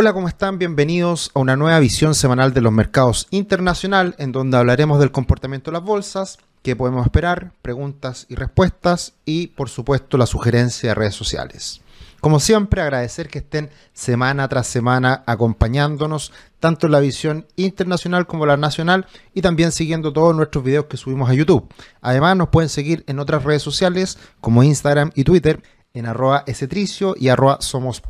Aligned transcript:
Hola, 0.00 0.12
¿cómo 0.12 0.28
están? 0.28 0.60
Bienvenidos 0.60 1.32
a 1.34 1.40
una 1.40 1.56
nueva 1.56 1.80
visión 1.80 2.14
semanal 2.14 2.54
de 2.54 2.60
los 2.60 2.72
mercados 2.72 3.26
internacional, 3.32 4.14
en 4.18 4.30
donde 4.30 4.56
hablaremos 4.56 5.00
del 5.00 5.10
comportamiento 5.10 5.72
de 5.72 5.76
las 5.76 5.82
bolsas, 5.82 6.38
qué 6.62 6.76
podemos 6.76 7.04
esperar, 7.04 7.50
preguntas 7.62 8.24
y 8.28 8.36
respuestas 8.36 9.14
y, 9.24 9.48
por 9.48 9.68
supuesto, 9.68 10.16
la 10.16 10.26
sugerencia 10.26 10.90
de 10.90 10.94
redes 10.94 11.16
sociales. 11.16 11.80
Como 12.20 12.38
siempre, 12.38 12.80
agradecer 12.80 13.28
que 13.28 13.40
estén 13.40 13.70
semana 13.92 14.46
tras 14.46 14.68
semana 14.68 15.24
acompañándonos, 15.26 16.32
tanto 16.60 16.86
en 16.86 16.92
la 16.92 17.00
visión 17.00 17.48
internacional 17.56 18.28
como 18.28 18.46
la 18.46 18.56
nacional, 18.56 19.04
y 19.34 19.42
también 19.42 19.72
siguiendo 19.72 20.12
todos 20.12 20.32
nuestros 20.32 20.62
videos 20.62 20.84
que 20.84 20.96
subimos 20.96 21.28
a 21.28 21.34
YouTube. 21.34 21.68
Además, 22.02 22.36
nos 22.36 22.50
pueden 22.50 22.68
seguir 22.68 23.02
en 23.08 23.18
otras 23.18 23.42
redes 23.42 23.62
sociales 23.62 24.16
como 24.40 24.62
Instagram 24.62 25.10
y 25.16 25.24
Twitter 25.24 25.60
en 25.92 26.06
arroba 26.06 26.44
esetricio 26.46 27.16
y 27.18 27.30
arroba 27.30 27.60
somos 27.62 28.00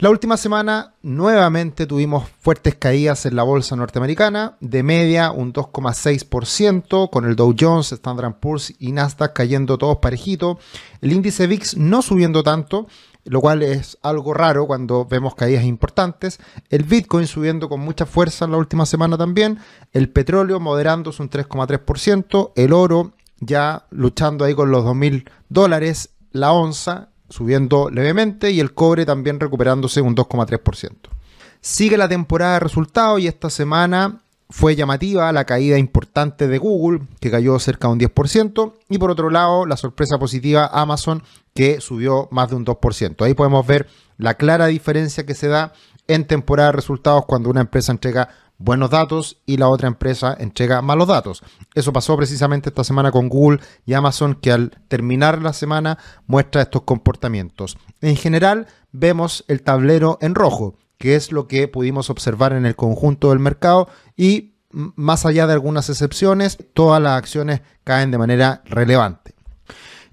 la 0.00 0.08
última 0.08 0.38
semana 0.38 0.94
nuevamente 1.02 1.86
tuvimos 1.86 2.28
fuertes 2.40 2.74
caídas 2.74 3.26
en 3.26 3.36
la 3.36 3.42
bolsa 3.42 3.76
norteamericana, 3.76 4.56
de 4.60 4.82
media 4.82 5.30
un 5.30 5.52
2,6%, 5.52 7.10
con 7.10 7.26
el 7.26 7.36
Dow 7.36 7.54
Jones, 7.58 7.92
Standard 7.92 8.40
Poor's 8.40 8.74
y 8.78 8.92
Nasdaq 8.92 9.34
cayendo 9.34 9.76
todos 9.76 9.98
parejitos. 9.98 10.56
El 11.02 11.12
índice 11.12 11.46
VIX 11.46 11.76
no 11.76 12.00
subiendo 12.00 12.42
tanto, 12.42 12.86
lo 13.24 13.42
cual 13.42 13.62
es 13.62 13.98
algo 14.00 14.32
raro 14.32 14.66
cuando 14.66 15.04
vemos 15.04 15.34
caídas 15.34 15.64
importantes. 15.64 16.40
El 16.70 16.84
Bitcoin 16.84 17.26
subiendo 17.26 17.68
con 17.68 17.80
mucha 17.80 18.06
fuerza 18.06 18.46
en 18.46 18.52
la 18.52 18.56
última 18.56 18.86
semana 18.86 19.18
también. 19.18 19.58
El 19.92 20.08
petróleo 20.08 20.60
moderándose 20.60 21.22
un 21.22 21.28
3,3%. 21.28 22.52
El 22.56 22.72
oro 22.72 23.12
ya 23.38 23.86
luchando 23.90 24.46
ahí 24.46 24.54
con 24.54 24.70
los 24.70 24.82
2.000 24.82 25.28
dólares 25.50 26.10
la 26.32 26.52
onza 26.52 27.09
subiendo 27.30 27.88
levemente 27.88 28.50
y 28.50 28.60
el 28.60 28.74
cobre 28.74 29.06
también 29.06 29.40
recuperándose 29.40 30.02
un 30.02 30.14
2,3%. 30.14 31.08
Sigue 31.60 31.96
la 31.96 32.08
temporada 32.08 32.54
de 32.54 32.60
resultados 32.60 33.20
y 33.20 33.26
esta 33.26 33.48
semana 33.48 34.20
fue 34.50 34.74
llamativa 34.74 35.32
la 35.32 35.44
caída 35.44 35.78
importante 35.78 36.48
de 36.48 36.58
Google, 36.58 37.02
que 37.20 37.30
cayó 37.30 37.58
cerca 37.60 37.86
de 37.86 37.94
un 37.94 38.00
10%, 38.00 38.74
y 38.88 38.98
por 38.98 39.10
otro 39.10 39.30
lado 39.30 39.64
la 39.64 39.76
sorpresa 39.76 40.18
positiva 40.18 40.66
Amazon, 40.66 41.22
que 41.54 41.80
subió 41.80 42.28
más 42.32 42.50
de 42.50 42.56
un 42.56 42.66
2%. 42.66 43.24
Ahí 43.24 43.34
podemos 43.34 43.64
ver 43.66 43.86
la 44.18 44.34
clara 44.34 44.66
diferencia 44.66 45.24
que 45.24 45.34
se 45.34 45.48
da 45.48 45.72
en 46.08 46.26
temporada 46.26 46.70
de 46.70 46.76
resultados 46.76 47.24
cuando 47.26 47.48
una 47.48 47.60
empresa 47.60 47.92
entrega 47.92 48.28
buenos 48.60 48.90
datos 48.90 49.38
y 49.46 49.56
la 49.56 49.68
otra 49.68 49.88
empresa 49.88 50.36
entrega 50.38 50.82
malos 50.82 51.08
datos. 51.08 51.42
Eso 51.74 51.92
pasó 51.92 52.16
precisamente 52.16 52.68
esta 52.68 52.84
semana 52.84 53.10
con 53.10 53.28
Google 53.28 53.60
y 53.86 53.94
Amazon 53.94 54.34
que 54.34 54.52
al 54.52 54.70
terminar 54.86 55.42
la 55.42 55.52
semana 55.52 55.98
muestra 56.26 56.62
estos 56.62 56.82
comportamientos. 56.82 57.76
En 58.00 58.16
general 58.16 58.68
vemos 58.92 59.44
el 59.48 59.62
tablero 59.62 60.18
en 60.20 60.34
rojo, 60.34 60.76
que 60.98 61.16
es 61.16 61.32
lo 61.32 61.48
que 61.48 61.66
pudimos 61.68 62.10
observar 62.10 62.52
en 62.52 62.66
el 62.66 62.76
conjunto 62.76 63.30
del 63.30 63.38
mercado 63.38 63.88
y 64.16 64.54
más 64.72 65.26
allá 65.26 65.46
de 65.46 65.54
algunas 65.54 65.88
excepciones, 65.88 66.58
todas 66.74 67.02
las 67.02 67.18
acciones 67.18 67.62
caen 67.82 68.10
de 68.10 68.18
manera 68.18 68.62
relevante. 68.66 69.34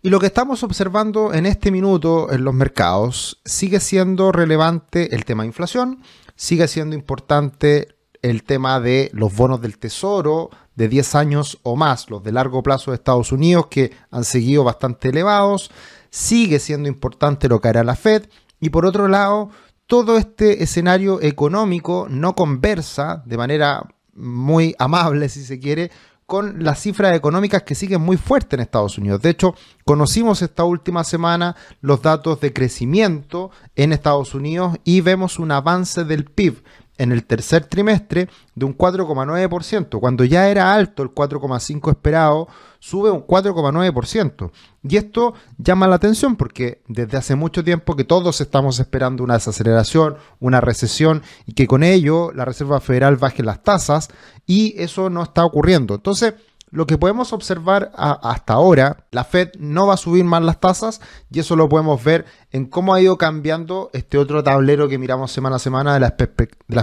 Y 0.01 0.09
lo 0.09 0.19
que 0.19 0.27
estamos 0.27 0.63
observando 0.63 1.33
en 1.33 1.45
este 1.45 1.69
minuto 1.69 2.31
en 2.31 2.45
los 2.45 2.53
mercados 2.53 3.41
sigue 3.43 3.81
siendo 3.81 4.31
relevante 4.31 5.13
el 5.13 5.25
tema 5.25 5.43
de 5.43 5.47
inflación, 5.47 6.01
sigue 6.35 6.67
siendo 6.67 6.95
importante 6.95 7.96
el 8.21 8.43
tema 8.43 8.79
de 8.79 9.09
los 9.13 9.35
bonos 9.35 9.61
del 9.61 9.77
tesoro 9.77 10.49
de 10.75 10.87
10 10.87 11.15
años 11.15 11.59
o 11.63 11.75
más, 11.75 12.09
los 12.09 12.23
de 12.23 12.31
largo 12.31 12.61
plazo 12.61 12.91
de 12.91 12.95
Estados 12.95 13.31
Unidos, 13.31 13.67
que 13.67 13.91
han 14.11 14.23
seguido 14.23 14.63
bastante 14.63 15.09
elevados. 15.09 15.71
Sigue 16.09 16.59
siendo 16.59 16.87
importante 16.87 17.49
lo 17.49 17.59
que 17.59 17.67
hará 17.67 17.83
la 17.83 17.95
Fed. 17.95 18.29
Y 18.59 18.69
por 18.69 18.85
otro 18.85 19.07
lado, 19.07 19.49
todo 19.87 20.17
este 20.17 20.63
escenario 20.63 21.21
económico 21.21 22.07
no 22.09 22.35
conversa 22.35 23.23
de 23.25 23.37
manera 23.37 23.87
muy 24.13 24.75
amable, 24.77 25.29
si 25.29 25.43
se 25.43 25.59
quiere, 25.59 25.91
con 26.27 26.61
las 26.61 26.81
cifras 26.81 27.15
económicas 27.15 27.63
que 27.63 27.73
siguen 27.73 28.01
muy 28.01 28.17
fuertes 28.17 28.53
en 28.53 28.59
Estados 28.59 28.97
Unidos. 28.97 29.21
De 29.21 29.29
hecho, 29.29 29.55
conocimos 29.85 30.41
esta 30.41 30.65
última 30.65 31.05
semana 31.05 31.55
los 31.79 32.01
datos 32.01 32.41
de 32.41 32.51
crecimiento 32.51 33.49
en 33.77 33.93
Estados 33.93 34.35
Unidos 34.35 34.77
y 34.83 34.99
vemos 34.99 35.39
un 35.39 35.51
avance 35.51 36.03
del 36.03 36.25
PIB 36.25 36.61
en 36.97 37.11
el 37.11 37.25
tercer 37.25 37.65
trimestre 37.65 38.29
de 38.55 38.65
un 38.65 38.77
4,9%. 38.77 39.99
Cuando 39.99 40.23
ya 40.23 40.49
era 40.49 40.73
alto 40.73 41.03
el 41.03 41.09
4,5% 41.09 41.91
esperado, 41.91 42.47
sube 42.79 43.11
un 43.11 43.25
4,9%. 43.25 44.51
Y 44.83 44.97
esto 44.97 45.33
llama 45.57 45.87
la 45.87 45.95
atención 45.95 46.35
porque 46.35 46.81
desde 46.87 47.17
hace 47.17 47.35
mucho 47.35 47.63
tiempo 47.63 47.95
que 47.95 48.03
todos 48.03 48.41
estamos 48.41 48.79
esperando 48.79 49.23
una 49.23 49.35
desaceleración, 49.35 50.17
una 50.39 50.61
recesión 50.61 51.23
y 51.45 51.53
que 51.53 51.67
con 51.67 51.83
ello 51.83 52.31
la 52.33 52.45
Reserva 52.45 52.79
Federal 52.79 53.17
baje 53.17 53.43
las 53.43 53.63
tasas 53.63 54.09
y 54.45 54.73
eso 54.81 55.09
no 55.09 55.23
está 55.23 55.45
ocurriendo. 55.45 55.95
Entonces, 55.95 56.35
lo 56.69 56.85
que 56.85 56.97
podemos 56.97 57.31
observar 57.31 57.91
hasta 57.95 58.53
ahora, 58.53 59.05
la 59.11 59.23
Fed 59.23 59.51
no 59.57 59.87
va 59.87 59.93
a 59.93 59.97
subir 59.97 60.25
más 60.25 60.41
las 60.43 60.59
tasas 60.59 60.99
y 61.31 61.39
eso 61.39 61.55
lo 61.55 61.69
podemos 61.69 62.03
ver 62.03 62.25
en 62.51 62.65
cómo 62.65 62.93
ha 62.93 63.01
ido 63.01 63.17
cambiando 63.17 63.89
este 63.93 64.17
otro 64.17 64.43
tablero 64.43 64.89
que 64.89 64.97
miramos 64.97 65.31
semana 65.31 65.55
a 65.55 65.59
semana 65.59 65.93
de 65.93 66.01
las, 66.01 66.11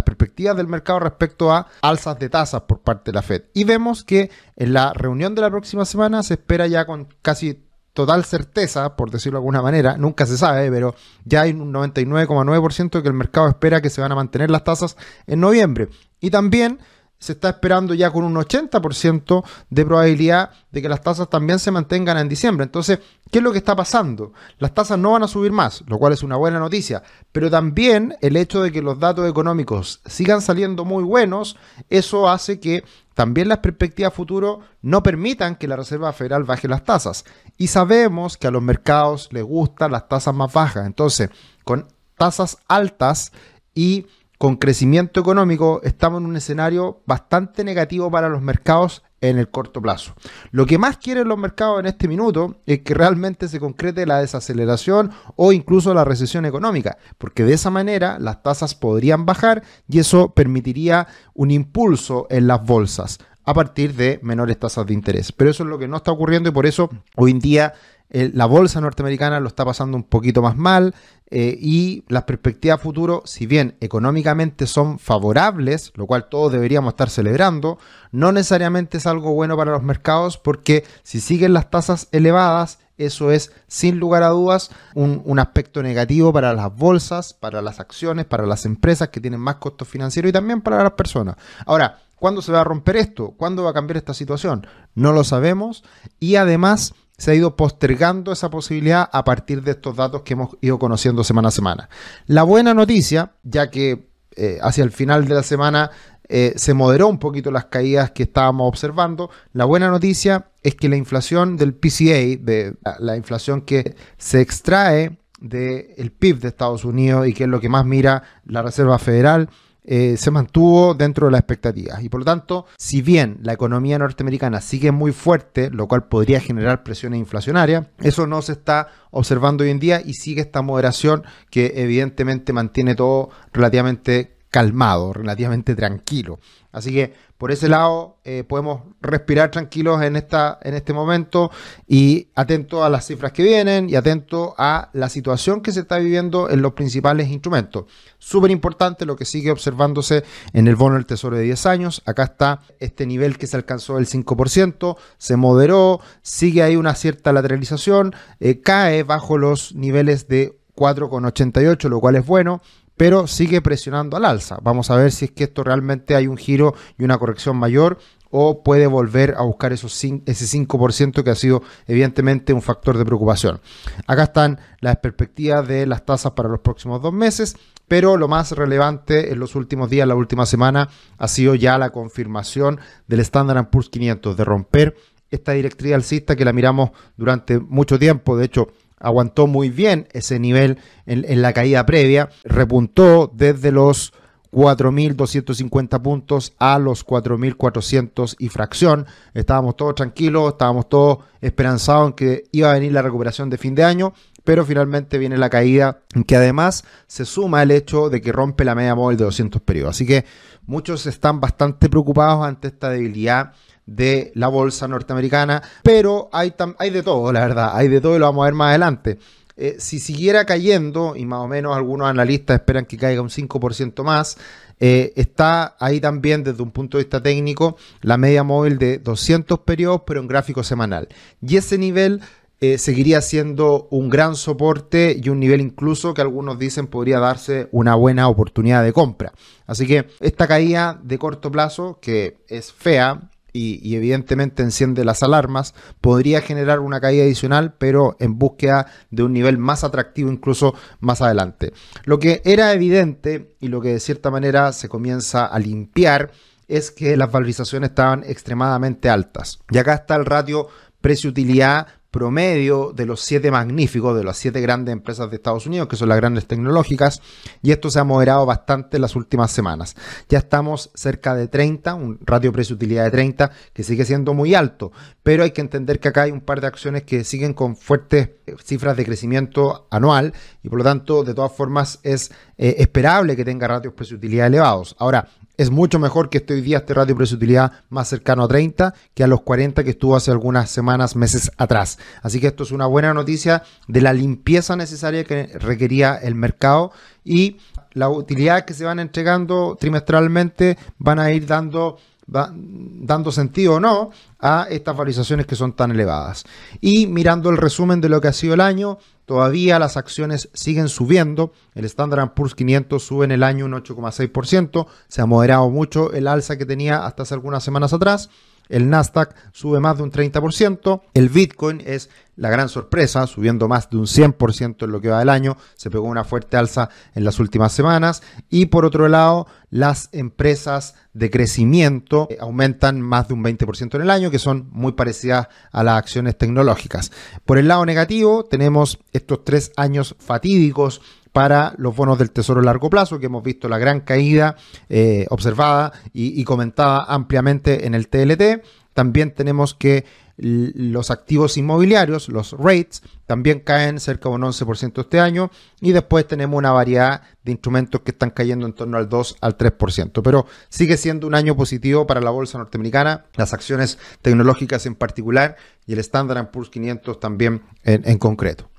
perspectivas 0.02 0.56
del 0.56 0.68
mercado 0.68 1.00
respecto 1.00 1.52
a 1.52 1.66
alzas 1.82 2.18
de 2.18 2.30
tasas 2.30 2.62
por 2.62 2.80
parte 2.80 3.10
de 3.10 3.16
la 3.16 3.22
Fed. 3.22 3.42
Y 3.52 3.64
vemos 3.64 4.04
que 4.04 4.30
en 4.56 4.72
la 4.72 4.94
reunión 4.94 5.34
de 5.34 5.42
la 5.42 5.50
próxima 5.50 5.84
semana 5.84 6.22
se 6.22 6.34
espera 6.34 6.66
ya 6.66 6.86
con 6.86 7.08
casi 7.20 7.62
total 7.92 8.24
certeza, 8.24 8.96
por 8.96 9.10
decirlo 9.10 9.38
de 9.38 9.42
alguna 9.42 9.62
manera, 9.62 9.96
nunca 9.98 10.24
se 10.24 10.38
sabe, 10.38 10.70
pero 10.70 10.94
ya 11.24 11.42
hay 11.42 11.52
un 11.52 11.72
99,9% 11.72 13.02
que 13.02 13.08
el 13.08 13.14
mercado 13.14 13.48
espera 13.48 13.82
que 13.82 13.90
se 13.90 14.00
van 14.00 14.12
a 14.12 14.16
mantener 14.16 14.50
las 14.50 14.64
tasas 14.64 14.96
en 15.26 15.40
noviembre. 15.40 15.90
Y 16.20 16.30
también 16.30 16.80
se 17.24 17.32
está 17.32 17.48
esperando 17.48 17.94
ya 17.94 18.10
con 18.10 18.22
un 18.22 18.34
80% 18.34 19.44
de 19.70 19.86
probabilidad 19.86 20.50
de 20.70 20.82
que 20.82 20.90
las 20.90 21.00
tasas 21.00 21.30
también 21.30 21.58
se 21.58 21.70
mantengan 21.70 22.18
en 22.18 22.28
diciembre. 22.28 22.64
Entonces, 22.64 22.98
¿qué 23.30 23.38
es 23.38 23.42
lo 23.42 23.50
que 23.50 23.56
está 23.56 23.74
pasando? 23.74 24.34
Las 24.58 24.74
tasas 24.74 24.98
no 24.98 25.12
van 25.12 25.22
a 25.22 25.28
subir 25.28 25.50
más, 25.50 25.82
lo 25.86 25.96
cual 25.96 26.12
es 26.12 26.22
una 26.22 26.36
buena 26.36 26.58
noticia, 26.58 27.02
pero 27.32 27.50
también 27.50 28.14
el 28.20 28.36
hecho 28.36 28.60
de 28.60 28.70
que 28.70 28.82
los 28.82 28.98
datos 28.98 29.26
económicos 29.26 30.02
sigan 30.04 30.42
saliendo 30.42 30.84
muy 30.84 31.02
buenos, 31.02 31.56
eso 31.88 32.28
hace 32.28 32.60
que 32.60 32.84
también 33.14 33.48
las 33.48 33.58
perspectivas 33.58 34.12
futuro 34.12 34.60
no 34.82 35.02
permitan 35.02 35.56
que 35.56 35.66
la 35.66 35.76
Reserva 35.76 36.12
Federal 36.12 36.44
baje 36.44 36.68
las 36.68 36.84
tasas. 36.84 37.24
Y 37.56 37.68
sabemos 37.68 38.36
que 38.36 38.48
a 38.48 38.50
los 38.50 38.60
mercados 38.60 39.30
les 39.32 39.44
gustan 39.44 39.92
las 39.92 40.08
tasas 40.08 40.34
más 40.34 40.52
bajas. 40.52 40.84
Entonces, 40.84 41.30
con 41.64 41.88
tasas 42.18 42.58
altas 42.68 43.32
y 43.74 44.08
con 44.38 44.56
crecimiento 44.56 45.20
económico 45.20 45.80
estamos 45.84 46.20
en 46.20 46.26
un 46.26 46.36
escenario 46.36 47.02
bastante 47.06 47.64
negativo 47.64 48.10
para 48.10 48.28
los 48.28 48.42
mercados 48.42 49.02
en 49.20 49.38
el 49.38 49.48
corto 49.48 49.80
plazo. 49.80 50.14
Lo 50.50 50.66
que 50.66 50.76
más 50.76 50.98
quieren 50.98 51.28
los 51.28 51.38
mercados 51.38 51.80
en 51.80 51.86
este 51.86 52.08
minuto 52.08 52.60
es 52.66 52.80
que 52.80 52.94
realmente 52.94 53.48
se 53.48 53.58
concrete 53.58 54.06
la 54.06 54.18
desaceleración 54.18 55.12
o 55.36 55.52
incluso 55.52 55.94
la 55.94 56.04
recesión 56.04 56.44
económica, 56.44 56.98
porque 57.16 57.44
de 57.44 57.54
esa 57.54 57.70
manera 57.70 58.18
las 58.18 58.42
tasas 58.42 58.74
podrían 58.74 59.24
bajar 59.24 59.62
y 59.88 59.98
eso 59.98 60.34
permitiría 60.34 61.06
un 61.32 61.50
impulso 61.50 62.26
en 62.28 62.46
las 62.46 62.62
bolsas 62.62 63.18
a 63.44 63.54
partir 63.54 63.94
de 63.94 64.18
menores 64.22 64.58
tasas 64.58 64.86
de 64.86 64.94
interés. 64.94 65.32
Pero 65.32 65.50
eso 65.50 65.62
es 65.64 65.68
lo 65.68 65.78
que 65.78 65.88
no 65.88 65.96
está 65.96 66.12
ocurriendo 66.12 66.48
y 66.48 66.52
por 66.52 66.66
eso 66.66 66.90
hoy 67.16 67.30
en 67.30 67.40
día 67.40 67.74
la 68.10 68.46
bolsa 68.46 68.80
norteamericana 68.80 69.40
lo 69.40 69.48
está 69.48 69.64
pasando 69.64 69.96
un 69.96 70.04
poquito 70.04 70.40
más 70.40 70.56
mal 70.56 70.94
eh, 71.30 71.58
y 71.60 72.04
las 72.08 72.24
perspectivas 72.24 72.80
futuro, 72.80 73.22
si 73.24 73.46
bien 73.46 73.76
económicamente 73.80 74.66
son 74.66 75.00
favorables, 75.00 75.92
lo 75.96 76.06
cual 76.06 76.28
todos 76.28 76.52
deberíamos 76.52 76.92
estar 76.92 77.10
celebrando, 77.10 77.78
no 78.12 78.30
necesariamente 78.30 78.98
es 78.98 79.06
algo 79.06 79.34
bueno 79.34 79.56
para 79.56 79.72
los 79.72 79.82
mercados 79.82 80.38
porque 80.38 80.84
si 81.02 81.18
siguen 81.20 81.54
las 81.54 81.70
tasas 81.70 82.08
elevadas, 82.12 82.78
eso 82.96 83.30
es 83.30 83.52
sin 83.66 83.98
lugar 83.98 84.22
a 84.22 84.28
dudas 84.28 84.70
un, 84.94 85.22
un 85.24 85.38
aspecto 85.38 85.82
negativo 85.82 86.32
para 86.32 86.52
las 86.52 86.74
bolsas, 86.74 87.34
para 87.34 87.62
las 87.62 87.80
acciones, 87.80 88.24
para 88.26 88.46
las 88.46 88.66
empresas 88.66 89.08
que 89.08 89.20
tienen 89.20 89.40
más 89.40 89.56
costos 89.56 89.88
financieros 89.88 90.28
y 90.28 90.32
también 90.32 90.60
para 90.60 90.82
las 90.82 90.92
personas. 90.92 91.36
Ahora, 91.66 91.98
¿cuándo 92.16 92.42
se 92.42 92.52
va 92.52 92.60
a 92.60 92.64
romper 92.64 92.96
esto? 92.96 93.34
¿Cuándo 93.36 93.64
va 93.64 93.70
a 93.70 93.74
cambiar 93.74 93.96
esta 93.96 94.14
situación? 94.14 94.66
No 94.94 95.12
lo 95.12 95.24
sabemos 95.24 95.84
y 96.20 96.36
además 96.36 96.94
se 97.16 97.30
ha 97.30 97.34
ido 97.34 97.56
postergando 97.56 98.32
esa 98.32 98.50
posibilidad 98.50 99.08
a 99.12 99.24
partir 99.24 99.62
de 99.62 99.72
estos 99.72 99.96
datos 99.96 100.22
que 100.22 100.34
hemos 100.34 100.56
ido 100.60 100.78
conociendo 100.78 101.22
semana 101.22 101.48
a 101.48 101.52
semana. 101.52 101.88
La 102.26 102.42
buena 102.42 102.74
noticia, 102.74 103.32
ya 103.42 103.70
que 103.70 104.08
eh, 104.36 104.58
hacia 104.62 104.82
el 104.82 104.90
final 104.90 105.26
de 105.26 105.34
la 105.34 105.42
semana 105.44 105.90
eh, 106.28 106.54
se 106.56 106.74
moderó 106.74 107.08
un 107.08 107.18
poquito 107.18 107.50
las 107.50 107.66
caídas 107.66 108.10
que 108.12 108.24
estábamos 108.24 108.68
observando, 108.68 109.30
la 109.52 109.64
buena 109.64 109.88
noticia 109.88 110.48
es 110.62 110.74
que 110.74 110.88
la 110.88 110.96
inflación 110.96 111.56
del 111.56 111.74
PCA, 111.74 112.40
de 112.40 112.74
la, 112.98 113.16
inflación 113.16 113.62
que 113.62 113.94
se 114.16 114.40
extrae 114.40 115.18
del 115.40 116.10
PIB 116.12 116.40
de 116.40 116.48
Estados 116.48 116.84
Unidos 116.84 117.26
y 117.28 117.34
que 117.34 117.44
es 117.44 117.50
lo 117.50 117.60
que 117.60 117.68
más 117.68 117.84
mira 117.84 118.22
la 118.46 118.62
Reserva 118.62 118.98
Federal, 118.98 119.50
eh, 119.86 120.16
se 120.16 120.30
mantuvo 120.30 120.94
dentro 120.94 121.26
de 121.26 121.32
las 121.32 121.40
expectativas. 121.40 122.02
Y 122.02 122.08
por 122.08 122.20
lo 122.20 122.24
tanto, 122.24 122.64
si 122.78 123.02
bien 123.02 123.36
la 123.42 123.52
economía 123.52 123.98
norteamericana 123.98 124.62
sigue 124.62 124.92
muy 124.92 125.12
fuerte, 125.12 125.70
lo 125.70 125.86
cual 125.86 126.08
podría 126.08 126.40
generar 126.40 126.82
presiones 126.82 127.18
inflacionarias, 127.18 127.86
eso 127.98 128.26
no 128.26 128.40
se 128.40 128.52
está 128.52 128.88
observando 129.10 129.62
hoy 129.62 129.70
en 129.70 129.80
día 129.80 130.00
y 130.02 130.14
sigue 130.14 130.40
esta 130.40 130.62
moderación 130.62 131.24
que 131.50 131.74
evidentemente 131.76 132.54
mantiene 132.54 132.94
todo 132.94 133.28
relativamente 133.52 134.33
calmado, 134.54 135.12
relativamente 135.12 135.74
tranquilo. 135.74 136.38
Así 136.70 136.92
que 136.92 137.12
por 137.38 137.50
ese 137.50 137.68
lado 137.68 138.18
eh, 138.22 138.44
podemos 138.48 138.82
respirar 139.00 139.50
tranquilos 139.50 140.00
en, 140.00 140.14
esta, 140.14 140.60
en 140.62 140.74
este 140.74 140.92
momento 140.92 141.50
y 141.88 142.28
atento 142.36 142.84
a 142.84 142.88
las 142.88 143.04
cifras 143.04 143.32
que 143.32 143.42
vienen 143.42 143.90
y 143.90 143.96
atento 143.96 144.54
a 144.56 144.90
la 144.92 145.08
situación 145.08 145.60
que 145.60 145.72
se 145.72 145.80
está 145.80 145.98
viviendo 145.98 146.48
en 146.50 146.62
los 146.62 146.74
principales 146.74 147.30
instrumentos. 147.30 147.86
Súper 148.18 148.52
importante 148.52 149.06
lo 149.06 149.16
que 149.16 149.24
sigue 149.24 149.50
observándose 149.50 150.22
en 150.52 150.68
el 150.68 150.76
bono 150.76 150.94
del 150.94 151.06
Tesoro 151.06 151.36
de 151.36 151.42
10 151.42 151.66
años. 151.66 152.02
Acá 152.06 152.22
está 152.22 152.60
este 152.78 153.06
nivel 153.06 153.38
que 153.38 153.48
se 153.48 153.56
alcanzó 153.56 153.96
del 153.96 154.06
5%, 154.06 154.96
se 155.18 155.36
moderó, 155.36 155.98
sigue 156.22 156.62
ahí 156.62 156.76
una 156.76 156.94
cierta 156.94 157.32
lateralización, 157.32 158.14
eh, 158.38 158.60
cae 158.60 159.02
bajo 159.02 159.36
los 159.36 159.74
niveles 159.74 160.28
de 160.28 160.60
4,88, 160.76 161.88
lo 161.88 161.98
cual 161.98 162.14
es 162.14 162.24
bueno 162.24 162.62
pero 162.96 163.26
sigue 163.26 163.60
presionando 163.60 164.16
al 164.16 164.24
alza. 164.24 164.58
Vamos 164.62 164.90
a 164.90 164.96
ver 164.96 165.12
si 165.12 165.26
es 165.26 165.30
que 165.32 165.44
esto 165.44 165.64
realmente 165.64 166.14
hay 166.14 166.26
un 166.26 166.36
giro 166.36 166.74
y 166.98 167.04
una 167.04 167.18
corrección 167.18 167.56
mayor 167.56 167.98
o 168.36 168.64
puede 168.64 168.88
volver 168.88 169.36
a 169.38 169.42
buscar 169.42 169.72
esos 169.72 170.02
ese 170.02 170.58
5% 170.58 171.22
que 171.22 171.30
ha 171.30 171.36
sido 171.36 171.62
evidentemente 171.86 172.52
un 172.52 172.62
factor 172.62 172.98
de 172.98 173.04
preocupación. 173.04 173.60
Acá 174.08 174.24
están 174.24 174.58
las 174.80 174.96
perspectivas 174.96 175.68
de 175.68 175.86
las 175.86 176.04
tasas 176.04 176.32
para 176.32 176.48
los 176.48 176.58
próximos 176.58 177.00
dos 177.00 177.12
meses, 177.12 177.56
pero 177.86 178.16
lo 178.16 178.26
más 178.26 178.50
relevante 178.50 179.32
en 179.32 179.38
los 179.38 179.54
últimos 179.54 179.88
días, 179.88 180.08
la 180.08 180.16
última 180.16 180.46
semana, 180.46 180.88
ha 181.16 181.28
sido 181.28 181.54
ya 181.54 181.78
la 181.78 181.90
confirmación 181.90 182.80
del 183.06 183.20
Standard 183.20 183.70
Poor's 183.70 183.88
500 183.88 184.36
de 184.36 184.44
romper 184.44 184.96
esta 185.30 185.52
directriz 185.52 185.94
alcista 185.94 186.34
que 186.34 186.44
la 186.44 186.52
miramos 186.52 186.90
durante 187.16 187.60
mucho 187.60 188.00
tiempo. 188.00 188.36
De 188.36 188.46
hecho, 188.46 188.68
aguantó 189.04 189.46
muy 189.46 189.68
bien 189.68 190.08
ese 190.12 190.40
nivel 190.40 190.78
en, 191.06 191.42
la 191.42 191.52
caída 191.52 191.84
previa, 191.86 192.30
repuntó 192.44 193.30
desde 193.32 193.70
los 193.70 194.14
4.250 194.50 196.00
puntos 196.00 196.54
a 196.58 196.78
los 196.78 197.06
4.400 197.06 198.36
y 198.38 198.48
fracción. 198.48 199.06
Estábamos 199.34 199.76
todos 199.76 199.94
tranquilos, 199.96 200.52
estábamos 200.52 200.88
todos 200.88 201.18
esperanzados 201.40 202.08
en 202.08 202.12
que 202.14 202.44
iba 202.52 202.70
a 202.70 202.74
venir 202.74 202.92
la 202.92 203.02
recuperación 203.02 203.50
de 203.50 203.58
fin 203.58 203.74
de 203.74 203.84
año, 203.84 204.14
pero 204.42 204.64
finalmente 204.64 205.18
viene 205.18 205.36
la 205.36 205.50
caída, 205.50 206.00
que 206.26 206.36
además 206.36 206.84
se 207.06 207.24
suma 207.24 207.62
el 207.62 207.72
hecho 207.72 208.08
de 208.08 208.20
que 208.20 208.32
rompe 208.32 208.64
la 208.64 208.74
media 208.74 208.94
móvil 208.94 209.18
de 209.18 209.24
200 209.24 209.60
periodos. 209.62 209.96
Así 209.96 210.06
que 210.06 210.24
muchos 210.66 211.06
están 211.06 211.40
bastante 211.40 211.88
preocupados 211.88 212.46
ante 212.46 212.68
esta 212.68 212.90
debilidad 212.90 213.52
de 213.86 214.32
la 214.34 214.48
bolsa 214.48 214.88
norteamericana, 214.88 215.62
pero 215.82 216.28
hay, 216.32 216.54
hay 216.78 216.90
de 216.90 217.02
todo, 217.02 217.32
la 217.32 217.40
verdad, 217.40 217.70
hay 217.74 217.88
de 217.88 218.00
todo 218.00 218.16
y 218.16 218.18
lo 218.18 218.26
vamos 218.26 218.42
a 218.42 218.46
ver 218.46 218.54
más 218.54 218.68
adelante. 218.70 219.18
Eh, 219.56 219.76
si 219.78 220.00
siguiera 220.00 220.46
cayendo, 220.46 221.14
y 221.16 221.26
más 221.26 221.40
o 221.40 221.46
menos 221.46 221.76
algunos 221.76 222.08
analistas 222.08 222.56
esperan 222.56 222.86
que 222.86 222.96
caiga 222.96 223.22
un 223.22 223.30
5% 223.30 224.02
más, 224.02 224.36
eh, 224.80 225.12
está 225.14 225.76
ahí 225.78 226.00
también 226.00 226.42
desde 226.42 226.62
un 226.62 226.72
punto 226.72 226.98
de 226.98 227.04
vista 227.04 227.22
técnico 227.22 227.76
la 228.02 228.16
media 228.16 228.42
móvil 228.42 228.78
de 228.78 228.98
200 228.98 229.60
periodos, 229.60 230.02
pero 230.06 230.20
en 230.20 230.26
gráfico 230.26 230.64
semanal. 230.64 231.08
Y 231.40 231.56
ese 231.56 231.78
nivel 231.78 232.20
eh, 232.60 232.78
seguiría 232.78 233.20
siendo 233.20 233.88
un 233.90 234.08
gran 234.08 234.34
soporte 234.34 235.20
y 235.22 235.28
un 235.28 235.38
nivel 235.38 235.60
incluso 235.60 236.14
que 236.14 236.22
algunos 236.22 236.58
dicen 236.58 236.86
podría 236.86 237.20
darse 237.20 237.68
una 237.70 237.94
buena 237.94 238.26
oportunidad 238.28 238.82
de 238.82 238.92
compra. 238.92 239.32
Así 239.66 239.86
que 239.86 240.08
esta 240.20 240.48
caída 240.48 240.98
de 241.02 241.18
corto 241.18 241.52
plazo, 241.52 241.98
que 242.00 242.38
es 242.48 242.72
fea, 242.72 243.30
y, 243.56 243.94
evidentemente 243.94 244.62
enciende 244.62 245.04
las 245.04 245.22
alarmas, 245.22 245.74
podría 246.00 246.40
generar 246.40 246.80
una 246.80 247.00
caída 247.00 247.22
adicional, 247.22 247.74
pero 247.78 248.16
en 248.18 248.36
búsqueda 248.36 248.88
de 249.10 249.22
un 249.22 249.32
nivel 249.32 249.58
más 249.58 249.84
atractivo 249.84 250.30
incluso 250.30 250.74
más 250.98 251.22
adelante. 251.22 251.72
Lo 252.04 252.18
que 252.18 252.42
era 252.44 252.72
evidente 252.72 253.54
y 253.60 253.68
lo 253.68 253.80
que 253.80 253.90
de 253.90 254.00
cierta 254.00 254.30
manera 254.30 254.72
se 254.72 254.88
comienza 254.88 255.46
a 255.46 255.58
limpiar 255.60 256.32
es 256.66 256.90
que 256.90 257.16
las 257.16 257.30
valorizaciones 257.30 257.90
estaban 257.90 258.24
extremadamente 258.24 259.08
altas. 259.08 259.60
Y 259.70 259.78
acá 259.78 259.94
está 259.94 260.16
el 260.16 260.26
ratio 260.26 260.66
precio-utilidad 261.00 261.86
promedio 262.14 262.92
de 262.94 263.06
los 263.06 263.22
siete 263.22 263.50
magníficos, 263.50 264.16
de 264.16 264.22
las 264.22 264.36
siete 264.36 264.60
grandes 264.60 264.92
empresas 264.92 265.28
de 265.28 265.34
Estados 265.34 265.66
Unidos, 265.66 265.88
que 265.88 265.96
son 265.96 266.08
las 266.08 266.16
grandes 266.16 266.46
tecnológicas, 266.46 267.20
y 267.60 267.72
esto 267.72 267.90
se 267.90 267.98
ha 267.98 268.04
moderado 268.04 268.46
bastante 268.46 268.98
en 268.98 269.02
las 269.02 269.16
últimas 269.16 269.50
semanas. 269.50 269.96
Ya 270.28 270.38
estamos 270.38 270.92
cerca 270.94 271.34
de 271.34 271.48
30, 271.48 271.92
un 271.94 272.20
ratio 272.24 272.52
precio-utilidad 272.52 273.02
de 273.02 273.10
30, 273.10 273.50
que 273.72 273.82
sigue 273.82 274.04
siendo 274.04 274.32
muy 274.32 274.54
alto, 274.54 274.92
pero 275.24 275.42
hay 275.42 275.50
que 275.50 275.60
entender 275.60 275.98
que 275.98 276.06
acá 276.06 276.22
hay 276.22 276.30
un 276.30 276.40
par 276.40 276.60
de 276.60 276.68
acciones 276.68 277.02
que 277.02 277.24
siguen 277.24 277.52
con 277.52 277.74
fuertes 277.74 278.30
eh, 278.46 278.54
cifras 278.62 278.96
de 278.96 279.04
crecimiento 279.04 279.88
anual, 279.90 280.34
y 280.62 280.68
por 280.68 280.78
lo 280.78 280.84
tanto, 280.84 281.24
de 281.24 281.34
todas 281.34 281.50
formas, 281.50 281.98
es 282.04 282.30
eh, 282.58 282.76
esperable 282.78 283.34
que 283.34 283.44
tenga 283.44 283.66
ratios 283.66 283.92
precio-utilidad 283.92 284.46
elevados. 284.46 284.94
Ahora, 285.00 285.26
es 285.56 285.70
mucho 285.70 285.98
mejor 285.98 286.30
que 286.30 286.38
esté 286.38 286.54
hoy 286.54 286.60
día 286.60 286.78
este 286.78 286.94
ratio 286.94 287.16
precio-utilidad 287.16 287.72
más 287.88 288.08
cercano 288.08 288.44
a 288.44 288.48
30 288.48 288.94
que 289.14 289.24
a 289.24 289.26
los 289.26 289.42
40 289.42 289.84
que 289.84 289.90
estuvo 289.90 290.16
hace 290.16 290.30
algunas 290.30 290.70
semanas, 290.70 291.16
meses 291.16 291.50
atrás. 291.56 291.98
Así 292.22 292.40
que 292.40 292.48
esto 292.48 292.64
es 292.64 292.72
una 292.72 292.86
buena 292.86 293.14
noticia 293.14 293.62
de 293.86 294.00
la 294.00 294.12
limpieza 294.12 294.76
necesaria 294.76 295.24
que 295.24 295.46
requería 295.58 296.16
el 296.16 296.34
mercado 296.34 296.92
y 297.24 297.58
la 297.92 298.08
utilidad 298.08 298.64
que 298.64 298.74
se 298.74 298.84
van 298.84 298.98
entregando 298.98 299.76
trimestralmente 299.78 300.76
van 300.98 301.20
a 301.20 301.30
ir 301.30 301.46
dando 301.46 301.98
dando 302.26 303.30
sentido 303.32 303.74
o 303.74 303.80
no 303.80 304.10
a 304.40 304.66
estas 304.70 304.96
valorizaciones 304.96 305.46
que 305.46 305.56
son 305.56 305.74
tan 305.74 305.90
elevadas. 305.90 306.44
Y 306.80 307.06
mirando 307.06 307.50
el 307.50 307.56
resumen 307.56 308.00
de 308.00 308.08
lo 308.08 308.20
que 308.20 308.28
ha 308.28 308.32
sido 308.32 308.54
el 308.54 308.60
año, 308.60 308.98
todavía 309.26 309.78
las 309.78 309.96
acciones 309.96 310.48
siguen 310.52 310.88
subiendo. 310.88 311.52
El 311.74 311.84
Standard 311.84 312.34
Poor's 312.34 312.54
500 312.54 313.02
sube 313.02 313.24
en 313.24 313.32
el 313.32 313.42
año 313.42 313.66
un 313.66 313.72
8,6%. 313.72 314.86
Se 315.08 315.22
ha 315.22 315.26
moderado 315.26 315.68
mucho 315.70 316.12
el 316.12 316.26
alza 316.26 316.56
que 316.56 316.66
tenía 316.66 317.06
hasta 317.06 317.24
hace 317.24 317.34
algunas 317.34 317.62
semanas 317.62 317.92
atrás. 317.92 318.30
El 318.68 318.88
Nasdaq 318.88 319.34
sube 319.52 319.80
más 319.80 319.96
de 319.96 320.02
un 320.02 320.10
30%. 320.10 321.02
El 321.14 321.28
Bitcoin 321.28 321.82
es 321.84 322.10
la 322.36 322.50
gran 322.50 322.68
sorpresa, 322.68 323.26
subiendo 323.26 323.68
más 323.68 323.90
de 323.90 323.96
un 323.96 324.06
100% 324.06 324.84
en 324.84 324.92
lo 324.92 325.00
que 325.00 325.08
va 325.08 325.20
del 325.20 325.28
año. 325.28 325.56
Se 325.74 325.90
pegó 325.90 326.06
una 326.06 326.24
fuerte 326.24 326.56
alza 326.56 326.88
en 327.14 327.24
las 327.24 327.38
últimas 327.38 327.72
semanas. 327.72 328.22
Y 328.48 328.66
por 328.66 328.84
otro 328.84 329.08
lado, 329.08 329.46
las 329.70 330.08
empresas 330.12 330.94
de 331.12 331.30
crecimiento 331.30 332.28
aumentan 332.40 333.00
más 333.00 333.28
de 333.28 333.34
un 333.34 333.44
20% 333.44 333.94
en 333.96 334.02
el 334.02 334.10
año, 334.10 334.30
que 334.30 334.38
son 334.38 334.68
muy 334.72 334.92
parecidas 334.92 335.48
a 335.70 335.84
las 335.84 335.98
acciones 335.98 336.36
tecnológicas. 336.36 337.12
Por 337.44 337.58
el 337.58 337.68
lado 337.68 337.86
negativo, 337.86 338.44
tenemos 338.44 338.98
estos 339.12 339.44
tres 339.44 339.72
años 339.76 340.16
fatídicos 340.18 341.00
para 341.34 341.74
los 341.78 341.96
bonos 341.96 342.16
del 342.16 342.30
Tesoro 342.30 342.60
a 342.60 342.62
largo 342.62 342.88
plazo, 342.88 343.18
que 343.18 343.26
hemos 343.26 343.42
visto 343.42 343.68
la 343.68 343.76
gran 343.76 344.02
caída 344.02 344.54
eh, 344.88 345.26
observada 345.30 345.92
y, 346.12 346.44
comentada 346.44 347.06
ampliamente 347.08 347.88
en 347.88 347.94
el 347.96 348.06
TLT. 348.06 348.64
También 348.92 349.34
tenemos 349.34 349.74
que 349.74 350.04
los 350.36 351.10
activos 351.10 351.56
inmobiliarios, 351.56 352.28
los 352.28 352.52
rates, 352.52 353.02
también 353.26 353.58
caen 353.58 353.98
cerca 353.98 354.28
de 354.28 354.36
un 354.36 354.42
11% 354.42 355.00
este 355.00 355.18
año 355.18 355.50
y 355.80 355.90
después 355.90 356.28
tenemos 356.28 356.56
una 356.56 356.70
variedad 356.70 357.22
de 357.42 357.50
instrumentos 357.50 358.02
que 358.02 358.12
están 358.12 358.30
cayendo 358.30 358.64
en 358.66 358.72
torno 358.72 358.96
al 358.96 359.08
2 359.08 359.38
al 359.40 359.58
3%, 359.58 360.22
pero 360.22 360.46
sigue 360.68 360.96
siendo 360.96 361.26
un 361.26 361.34
año 361.34 361.56
positivo 361.56 362.06
para 362.06 362.20
la 362.20 362.30
bolsa 362.30 362.58
norteamericana, 362.58 363.24
las 363.34 363.52
acciones 363.52 363.98
tecnológicas 364.22 364.86
en 364.86 364.94
particular 364.94 365.56
y 365.84 365.94
el 365.94 365.98
Standard 365.98 366.52
Poor's 366.52 366.70
500 366.70 367.18
también 367.18 367.62
en 367.82 368.18
concreto. 368.18 368.70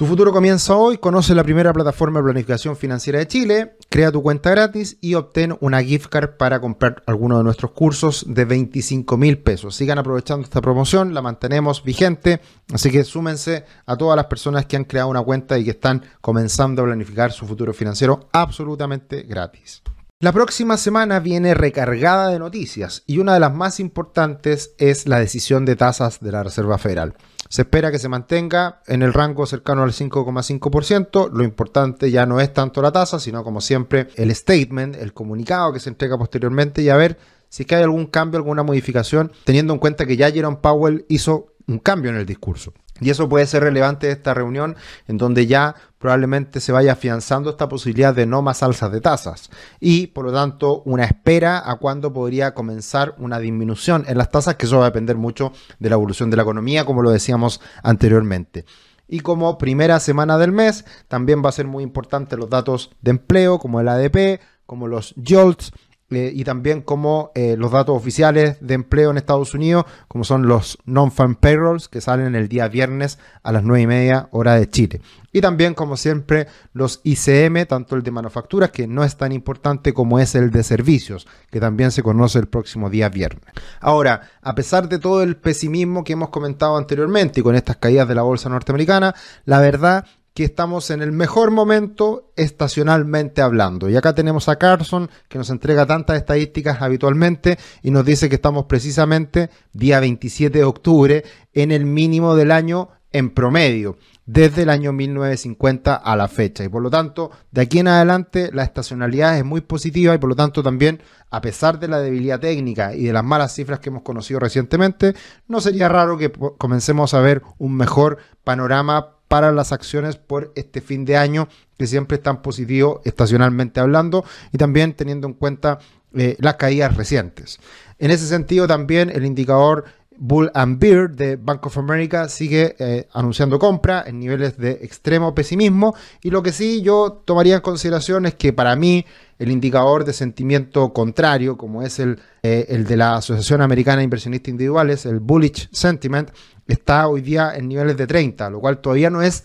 Tu 0.00 0.06
futuro 0.06 0.32
comienza 0.32 0.76
hoy, 0.76 0.96
conoce 0.96 1.34
la 1.34 1.44
primera 1.44 1.74
plataforma 1.74 2.20
de 2.20 2.24
planificación 2.24 2.74
financiera 2.74 3.18
de 3.18 3.28
Chile, 3.28 3.76
crea 3.90 4.10
tu 4.10 4.22
cuenta 4.22 4.48
gratis 4.48 4.96
y 5.02 5.12
obtén 5.12 5.58
una 5.60 5.82
gift 5.82 6.06
card 6.06 6.38
para 6.38 6.58
comprar 6.58 7.02
alguno 7.04 7.36
de 7.36 7.44
nuestros 7.44 7.72
cursos 7.72 8.24
de 8.26 8.46
25 8.46 9.18
mil 9.18 9.40
pesos. 9.40 9.76
Sigan 9.76 9.98
aprovechando 9.98 10.44
esta 10.44 10.62
promoción, 10.62 11.12
la 11.12 11.20
mantenemos 11.20 11.84
vigente, 11.84 12.40
así 12.72 12.90
que 12.90 13.04
súmense 13.04 13.66
a 13.84 13.94
todas 13.98 14.16
las 14.16 14.24
personas 14.24 14.64
que 14.64 14.76
han 14.76 14.84
creado 14.84 15.10
una 15.10 15.20
cuenta 15.20 15.58
y 15.58 15.64
que 15.64 15.72
están 15.72 16.02
comenzando 16.22 16.80
a 16.80 16.86
planificar 16.86 17.30
su 17.30 17.46
futuro 17.46 17.74
financiero 17.74 18.30
absolutamente 18.32 19.24
gratis. 19.24 19.82
La 20.18 20.32
próxima 20.32 20.78
semana 20.78 21.20
viene 21.20 21.52
recargada 21.52 22.30
de 22.30 22.38
noticias 22.38 23.02
y 23.06 23.18
una 23.18 23.34
de 23.34 23.40
las 23.40 23.54
más 23.54 23.80
importantes 23.80 24.72
es 24.78 25.06
la 25.06 25.20
decisión 25.20 25.66
de 25.66 25.76
tasas 25.76 26.20
de 26.20 26.32
la 26.32 26.42
Reserva 26.42 26.78
Federal. 26.78 27.16
Se 27.50 27.62
espera 27.62 27.90
que 27.90 27.98
se 27.98 28.08
mantenga 28.08 28.80
en 28.86 29.02
el 29.02 29.12
rango 29.12 29.44
cercano 29.44 29.82
al 29.82 29.90
5,5%. 29.90 31.32
Lo 31.32 31.42
importante 31.42 32.08
ya 32.08 32.24
no 32.24 32.40
es 32.40 32.54
tanto 32.54 32.80
la 32.80 32.92
tasa, 32.92 33.18
sino 33.18 33.42
como 33.42 33.60
siempre 33.60 34.06
el 34.14 34.32
statement, 34.32 34.94
el 34.94 35.12
comunicado 35.12 35.72
que 35.72 35.80
se 35.80 35.88
entrega 35.88 36.16
posteriormente 36.16 36.80
y 36.80 36.90
a 36.90 36.96
ver 36.96 37.18
si 37.48 37.66
hay 37.68 37.82
algún 37.82 38.06
cambio, 38.06 38.38
alguna 38.38 38.62
modificación, 38.62 39.32
teniendo 39.42 39.72
en 39.72 39.80
cuenta 39.80 40.06
que 40.06 40.16
ya 40.16 40.30
Jerome 40.30 40.58
Powell 40.62 41.06
hizo 41.08 41.48
un 41.66 41.80
cambio 41.80 42.12
en 42.12 42.18
el 42.18 42.24
discurso. 42.24 42.72
Y 43.00 43.10
eso 43.10 43.28
puede 43.28 43.46
ser 43.46 43.62
relevante 43.62 44.06
de 44.06 44.12
esta 44.12 44.34
reunión 44.34 44.76
en 45.08 45.16
donde 45.16 45.46
ya 45.46 45.74
probablemente 45.98 46.60
se 46.60 46.72
vaya 46.72 46.92
afianzando 46.92 47.50
esta 47.50 47.68
posibilidad 47.68 48.14
de 48.14 48.26
no 48.26 48.42
más 48.42 48.62
alzas 48.62 48.90
de 48.90 49.00
tasas 49.00 49.50
y 49.80 50.08
por 50.08 50.24
lo 50.24 50.32
tanto 50.32 50.82
una 50.86 51.04
espera 51.04 51.70
a 51.70 51.76
cuándo 51.76 52.12
podría 52.12 52.54
comenzar 52.54 53.14
una 53.18 53.38
disminución 53.38 54.04
en 54.08 54.16
las 54.16 54.30
tasas 54.30 54.54
que 54.56 54.64
eso 54.66 54.78
va 54.78 54.86
a 54.86 54.90
depender 54.90 55.16
mucho 55.16 55.52
de 55.78 55.90
la 55.90 55.96
evolución 55.96 56.30
de 56.30 56.36
la 56.36 56.42
economía 56.42 56.84
como 56.86 57.02
lo 57.02 57.10
decíamos 57.10 57.60
anteriormente. 57.82 58.64
Y 59.08 59.20
como 59.20 59.58
primera 59.58 59.98
semana 60.00 60.38
del 60.38 60.52
mes 60.52 60.84
también 61.08 61.42
va 61.44 61.48
a 61.48 61.52
ser 61.52 61.66
muy 61.66 61.82
importante 61.82 62.36
los 62.36 62.48
datos 62.48 62.90
de 63.02 63.10
empleo 63.10 63.58
como 63.58 63.80
el 63.80 63.88
ADP, 63.88 64.40
como 64.66 64.86
los 64.86 65.14
JOLTS 65.16 65.72
eh, 66.10 66.32
y 66.34 66.44
también 66.44 66.82
como 66.82 67.30
eh, 67.34 67.56
los 67.56 67.70
datos 67.70 67.96
oficiales 67.96 68.56
de 68.60 68.74
empleo 68.74 69.10
en 69.10 69.16
Estados 69.16 69.54
Unidos, 69.54 69.84
como 70.08 70.24
son 70.24 70.48
los 70.48 70.78
non-farm 70.84 71.36
payrolls 71.36 71.88
que 71.88 72.00
salen 72.00 72.34
el 72.34 72.48
día 72.48 72.68
viernes 72.68 73.18
a 73.42 73.52
las 73.52 73.62
9 73.62 73.82
y 73.82 73.86
media 73.86 74.28
hora 74.32 74.54
de 74.54 74.68
Chile. 74.68 75.00
Y 75.32 75.40
también, 75.40 75.74
como 75.74 75.96
siempre, 75.96 76.48
los 76.72 77.00
ICM, 77.04 77.66
tanto 77.66 77.94
el 77.94 78.02
de 78.02 78.10
manufacturas, 78.10 78.70
que 78.70 78.88
no 78.88 79.04
es 79.04 79.16
tan 79.16 79.30
importante 79.30 79.94
como 79.94 80.18
es 80.18 80.34
el 80.34 80.50
de 80.50 80.64
servicios, 80.64 81.28
que 81.50 81.60
también 81.60 81.92
se 81.92 82.02
conoce 82.02 82.40
el 82.40 82.48
próximo 82.48 82.90
día 82.90 83.08
viernes. 83.08 83.44
Ahora, 83.80 84.22
a 84.42 84.54
pesar 84.56 84.88
de 84.88 84.98
todo 84.98 85.22
el 85.22 85.36
pesimismo 85.36 86.02
que 86.02 86.14
hemos 86.14 86.30
comentado 86.30 86.76
anteriormente 86.76 87.40
y 87.40 87.42
con 87.44 87.54
estas 87.54 87.76
caídas 87.76 88.08
de 88.08 88.16
la 88.16 88.22
bolsa 88.22 88.48
norteamericana, 88.48 89.14
la 89.44 89.60
verdad 89.60 90.04
que 90.34 90.44
estamos 90.44 90.90
en 90.90 91.02
el 91.02 91.12
mejor 91.12 91.50
momento 91.50 92.32
estacionalmente 92.36 93.42
hablando. 93.42 93.88
Y 93.88 93.96
acá 93.96 94.14
tenemos 94.14 94.48
a 94.48 94.56
Carson, 94.56 95.10
que 95.28 95.38
nos 95.38 95.50
entrega 95.50 95.86
tantas 95.86 96.16
estadísticas 96.16 96.80
habitualmente 96.82 97.58
y 97.82 97.90
nos 97.90 98.04
dice 98.04 98.28
que 98.28 98.36
estamos 98.36 98.66
precisamente 98.66 99.50
día 99.72 100.00
27 100.00 100.58
de 100.58 100.64
octubre 100.64 101.24
en 101.52 101.72
el 101.72 101.84
mínimo 101.84 102.36
del 102.36 102.52
año 102.52 102.90
en 103.12 103.30
promedio, 103.30 103.98
desde 104.24 104.62
el 104.62 104.70
año 104.70 104.92
1950 104.92 105.94
a 105.96 106.16
la 106.16 106.28
fecha. 106.28 106.62
Y 106.62 106.68
por 106.68 106.82
lo 106.82 106.90
tanto, 106.90 107.30
de 107.50 107.62
aquí 107.62 107.80
en 107.80 107.88
adelante 107.88 108.50
la 108.52 108.62
estacionalidad 108.62 109.36
es 109.36 109.44
muy 109.44 109.62
positiva 109.62 110.14
y 110.14 110.18
por 110.18 110.28
lo 110.28 110.36
tanto 110.36 110.62
también, 110.62 111.02
a 111.30 111.40
pesar 111.40 111.80
de 111.80 111.88
la 111.88 111.98
debilidad 111.98 112.38
técnica 112.38 112.94
y 112.94 113.04
de 113.04 113.12
las 113.12 113.24
malas 113.24 113.54
cifras 113.54 113.80
que 113.80 113.88
hemos 113.88 114.02
conocido 114.02 114.38
recientemente, 114.38 115.14
no 115.48 115.60
sería 115.60 115.88
raro 115.88 116.16
que 116.16 116.30
comencemos 116.30 117.14
a 117.14 117.20
ver 117.20 117.42
un 117.58 117.76
mejor 117.76 118.18
panorama 118.44 119.16
para 119.30 119.52
las 119.52 119.70
acciones 119.70 120.16
por 120.16 120.52
este 120.56 120.80
fin 120.80 121.04
de 121.04 121.16
año, 121.16 121.46
que 121.78 121.86
siempre 121.86 122.16
están 122.16 122.42
positivos 122.42 123.00
estacionalmente 123.04 123.78
hablando 123.78 124.24
y 124.52 124.58
también 124.58 124.92
teniendo 124.94 125.28
en 125.28 125.34
cuenta 125.34 125.78
eh, 126.14 126.36
las 126.40 126.56
caídas 126.56 126.96
recientes. 126.96 127.60
En 128.00 128.10
ese 128.10 128.26
sentido, 128.26 128.66
también 128.66 129.08
el 129.08 129.24
indicador 129.24 129.84
Bull 130.16 130.50
and 130.52 130.80
Beer 130.80 131.10
de 131.10 131.36
Bank 131.36 131.64
of 131.64 131.78
America 131.78 132.28
sigue 132.28 132.74
eh, 132.80 133.06
anunciando 133.12 133.60
compra 133.60 134.02
en 134.04 134.18
niveles 134.18 134.58
de 134.58 134.72
extremo 134.82 135.32
pesimismo 135.32 135.94
y 136.22 136.30
lo 136.30 136.42
que 136.42 136.50
sí 136.50 136.82
yo 136.82 137.22
tomaría 137.24 137.54
en 137.54 137.60
consideración 137.60 138.26
es 138.26 138.34
que 138.34 138.52
para 138.52 138.74
mí 138.74 139.06
el 139.38 139.50
indicador 139.50 140.04
de 140.04 140.12
sentimiento 140.12 140.92
contrario, 140.92 141.56
como 141.56 141.82
es 141.82 142.00
el, 142.00 142.18
eh, 142.42 142.66
el 142.68 142.84
de 142.84 142.96
la 142.96 143.16
Asociación 143.16 143.62
Americana 143.62 143.98
de 143.98 144.04
Inversionistas 144.04 144.48
Individuales, 144.48 145.06
el 145.06 145.20
Bullish 145.20 145.70
Sentiment, 145.72 146.30
está 146.72 147.08
hoy 147.08 147.20
día 147.20 147.52
en 147.54 147.68
niveles 147.68 147.96
de 147.96 148.06
30, 148.06 148.50
lo 148.50 148.60
cual 148.60 148.78
todavía 148.78 149.10
no 149.10 149.22
es 149.22 149.44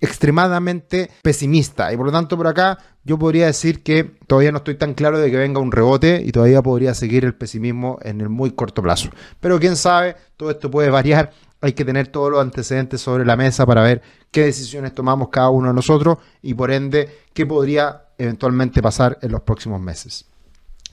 extremadamente 0.00 1.10
pesimista. 1.22 1.92
Y 1.92 1.96
por 1.96 2.06
lo 2.06 2.12
tanto, 2.12 2.36
por 2.36 2.46
acá 2.46 2.78
yo 3.04 3.18
podría 3.18 3.46
decir 3.46 3.82
que 3.82 4.04
todavía 4.26 4.52
no 4.52 4.58
estoy 4.58 4.76
tan 4.76 4.94
claro 4.94 5.18
de 5.18 5.30
que 5.30 5.36
venga 5.36 5.60
un 5.60 5.72
rebote 5.72 6.22
y 6.24 6.32
todavía 6.32 6.62
podría 6.62 6.94
seguir 6.94 7.24
el 7.24 7.34
pesimismo 7.34 7.98
en 8.02 8.20
el 8.20 8.28
muy 8.28 8.52
corto 8.52 8.82
plazo. 8.82 9.10
Pero 9.40 9.58
quién 9.58 9.76
sabe, 9.76 10.16
todo 10.36 10.50
esto 10.50 10.70
puede 10.70 10.90
variar. 10.90 11.32
Hay 11.60 11.72
que 11.72 11.84
tener 11.84 12.08
todos 12.08 12.30
los 12.30 12.40
antecedentes 12.40 13.00
sobre 13.00 13.24
la 13.24 13.36
mesa 13.36 13.64
para 13.64 13.82
ver 13.82 14.02
qué 14.30 14.44
decisiones 14.44 14.94
tomamos 14.94 15.28
cada 15.30 15.50
uno 15.50 15.68
de 15.68 15.74
nosotros 15.74 16.18
y 16.42 16.54
por 16.54 16.70
ende 16.70 17.08
qué 17.32 17.46
podría 17.46 18.04
eventualmente 18.18 18.82
pasar 18.82 19.18
en 19.22 19.32
los 19.32 19.42
próximos 19.42 19.80
meses 19.80 20.26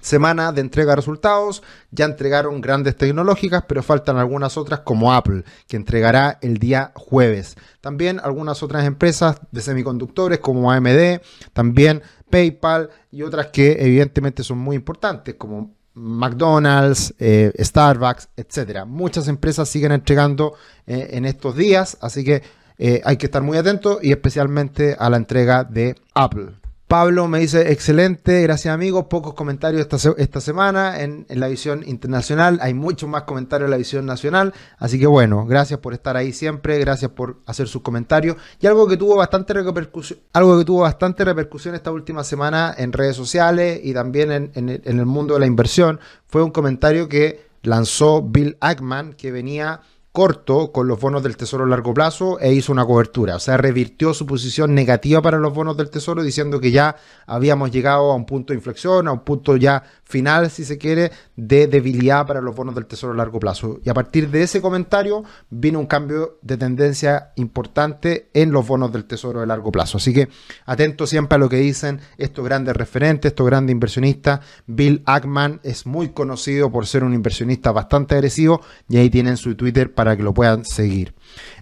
semana 0.04 0.52
de 0.52 0.62
entrega 0.62 0.92
de 0.92 0.98
resultados. 0.98 1.64
Ya 1.92 2.06
entregaron 2.06 2.62
grandes 2.62 2.96
tecnológicas, 2.96 3.64
pero 3.68 3.82
faltan 3.82 4.18
algunas 4.18 4.58
otras 4.58 4.82
como 4.82 5.14
Apple, 5.14 5.44
que 5.68 5.78
entregará 5.78 6.38
el 6.42 6.58
día 6.58 6.92
jueves. 6.96 7.56
También 7.82 8.20
algunas 8.24 8.62
otras 8.62 8.86
empresas 8.86 9.38
de 9.52 9.62
semiconductores 9.62 10.40
como 10.40 10.72
AMD, 10.72 11.22
también 11.54 12.04
PayPal 12.30 12.90
y 13.12 13.24
otras 13.24 13.48
que 13.48 13.78
evidentemente 13.80 14.44
son 14.44 14.60
muy 14.60 14.76
importantes 14.76 15.36
como 15.36 15.74
McDonald's, 15.94 17.14
eh, 17.20 17.54
Starbucks, 17.60 18.30
etcétera. 18.36 18.86
Muchas 18.86 19.28
empresas 19.28 19.70
siguen 19.70 19.92
entregando 19.92 20.56
eh, 20.88 21.10
en 21.12 21.26
estos 21.26 21.56
días, 21.56 21.98
así 22.02 22.24
que 22.24 22.42
eh, 22.78 23.02
hay 23.06 23.18
que 23.18 23.28
estar 23.28 23.44
muy 23.44 23.58
atentos 23.58 24.00
y 24.02 24.12
especialmente 24.12 24.96
a 24.98 25.10
la 25.10 25.18
entrega 25.18 25.64
de 25.64 25.96
Apple. 26.14 26.63
Pablo 26.94 27.28
me 27.28 27.40
dice, 27.40 27.72
excelente, 27.72 28.44
gracias 28.44 28.72
amigos, 28.72 29.08
pocos 29.10 29.34
comentarios 29.34 29.82
esta, 29.82 30.14
esta 30.16 30.40
semana 30.40 31.02
en, 31.02 31.26
la 31.28 31.48
visión 31.48 31.84
internacional, 31.88 32.60
hay 32.62 32.76
muchos 32.76 33.10
más 33.10 33.24
comentarios 33.24 33.66
en 33.66 33.72
la 33.72 33.78
visión 33.78 34.06
nacional, 34.06 34.54
así 34.78 35.00
que 35.00 35.08
bueno, 35.08 35.48
gracias 35.48 35.80
por 35.80 35.94
estar 35.94 36.16
ahí 36.18 36.32
siempre, 36.32 36.78
gracias 36.78 37.10
por 37.10 37.40
hacer 37.48 37.68
sus 37.68 37.82
comentarios. 37.82 38.38
Y 38.60 38.68
algo 38.68 38.88
que 38.88 38.96
tuvo 38.96 39.16
bastante 39.16 39.54
repercusión, 39.54 40.20
algo 40.34 40.60
que 40.60 40.66
tuvo 40.66 40.82
bastante 40.82 41.26
repercusión 41.26 41.74
esta 41.74 41.92
última 41.92 42.24
semana 42.24 42.76
en 42.78 42.94
redes 42.94 43.16
sociales 43.16 43.80
y 43.84 43.92
también 43.96 44.32
en, 44.32 44.52
en 44.54 44.70
el 45.00 45.06
mundo 45.08 45.34
de 45.34 45.40
la 45.40 45.48
inversión 45.48 46.00
fue 46.28 46.44
un 46.44 46.52
comentario 46.52 47.10
que 47.10 47.48
lanzó 47.64 48.22
Bill 48.22 48.56
Ackman 48.60 49.14
que 49.14 49.32
venía 49.32 49.82
corto 50.14 50.72
con 50.72 50.88
los 50.88 51.00
bonos 51.00 51.24
del 51.24 51.36
Tesoro 51.36 51.64
a 51.64 51.68
largo 51.68 51.92
plazo 51.92 52.40
e 52.40 52.54
hizo 52.54 52.72
una 52.72 52.86
cobertura. 52.86 53.36
O 53.36 53.40
sea, 53.40 53.58
revirtió 53.58 54.14
su 54.14 54.28
posición 54.28 54.76
negativa 54.76 55.24
para 55.24 55.40
los 55.40 55.52
bonos 55.52 55.76
del 55.76 55.90
Tesoro 55.90 56.22
diciendo 56.22 56.60
que 56.60 56.70
ya 56.70 56.96
habíamos 57.26 57.72
llegado 57.72 58.12
a 58.12 58.16
un 58.16 58.28
punto 58.28 58.54
de 58.54 58.58
inflexión, 58.58 59.08
a 59.08 59.12
un 59.12 59.22
punto 59.22 59.58
ya 59.58 59.84
final, 60.04 60.52
si 60.52 60.66
se 60.66 60.78
quiere, 60.78 61.12
de 61.36 61.66
debilidad 61.66 62.28
para 62.28 62.42
los 62.42 62.56
bonos 62.56 62.76
del 62.76 62.86
Tesoro 62.86 63.14
a 63.14 63.16
largo 63.16 63.40
plazo. 63.40 63.80
Y 63.84 63.90
a 63.90 63.96
partir 63.96 64.30
de 64.30 64.44
ese 64.44 64.62
comentario 64.62 65.24
vino 65.50 65.80
un 65.80 65.88
cambio 65.88 66.38
de 66.44 66.58
tendencia 66.58 67.32
importante 67.36 68.30
en 68.36 68.52
los 68.52 68.68
bonos 68.68 68.94
del 68.94 69.06
Tesoro 69.06 69.40
de 69.40 69.48
largo 69.48 69.72
plazo. 69.72 69.98
Así 69.98 70.14
que 70.14 70.30
atento 70.68 71.08
siempre 71.08 71.38
a 71.38 71.40
lo 71.40 71.50
que 71.50 71.58
dicen 71.58 72.00
estos 72.20 72.46
grandes 72.46 72.76
referentes, 72.76 73.32
estos 73.32 73.48
grandes 73.48 73.74
inversionistas. 73.74 74.42
Bill 74.68 75.02
Ackman 75.08 75.60
es 75.64 75.88
muy 75.88 76.10
conocido 76.10 76.72
por 76.72 76.86
ser 76.86 77.04
un 77.04 77.16
inversionista 77.16 77.72
bastante 77.72 78.14
agresivo 78.14 78.62
y 78.88 78.98
ahí 78.98 79.10
tienen 79.10 79.38
su 79.38 79.56
Twitter 79.56 79.92
para 79.92 80.03
que 80.16 80.24
lo 80.24 80.34
puedan 80.34 80.66
seguir. 80.66 81.16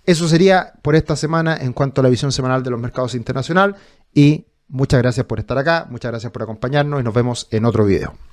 Eso 0.05 0.27
sería 0.27 0.73
por 0.81 0.95
esta 0.95 1.15
semana 1.15 1.57
en 1.57 1.73
cuanto 1.73 2.01
a 2.01 2.03
la 2.03 2.09
visión 2.09 2.31
semanal 2.31 2.63
de 2.63 2.71
los 2.71 2.79
mercados 2.79 3.15
internacionales 3.15 3.75
y 4.13 4.47
muchas 4.67 5.01
gracias 5.01 5.25
por 5.25 5.39
estar 5.39 5.57
acá, 5.57 5.87
muchas 5.89 6.11
gracias 6.11 6.31
por 6.31 6.43
acompañarnos 6.43 7.01
y 7.01 7.03
nos 7.03 7.13
vemos 7.13 7.47
en 7.51 7.65
otro 7.65 7.85
video. 7.85 8.30